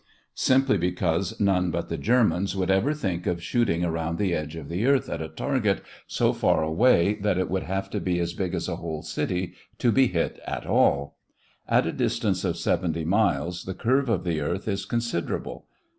[0.33, 4.67] Simply because none but the Germans would ever think of shooting around the edge of
[4.67, 8.33] the earth at a target so far away that it would have to be as
[8.33, 11.17] big as a whole city to be hit at all.
[11.71, 15.67] In a distance of seventy miles, the curve of the earth is considerable.